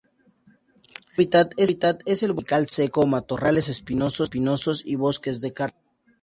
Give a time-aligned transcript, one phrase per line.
[1.13, 4.31] Su hábitat es el bosque tropical seco, matorrales espinosos
[4.83, 5.77] y bosques de carpe.